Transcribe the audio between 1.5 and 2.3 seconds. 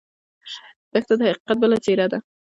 بله څېره ده.